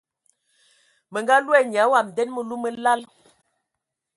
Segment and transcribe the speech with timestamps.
[1.11, 3.01] Mə nga loe nya wam nden məlu mə lal.